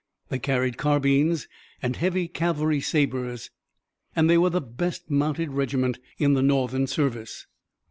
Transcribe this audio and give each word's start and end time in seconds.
They 0.29 0.39
carried 0.39 0.77
carbines 0.79 1.47
and 1.79 1.95
heavy 1.95 2.27
cavalry 2.27 2.81
sabers, 2.81 3.51
and 4.15 4.27
they 4.27 4.37
were 4.39 4.49
the 4.49 4.59
best 4.59 5.11
mounted 5.11 5.49
regiment 5.51 5.99
in 6.17 6.33
the 6.33 6.41
Northern 6.41 6.87
service. 6.87 7.45